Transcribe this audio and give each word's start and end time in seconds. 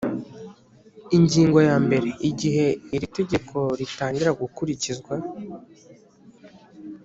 Ingingo 1.17 1.59
ya 1.69 1.77
mbere 1.85 2.09
Igihe 2.29 2.65
iri 2.95 3.07
tegeko 3.17 3.57
ritangira 3.79 4.31
gukurikizwa 4.41 5.15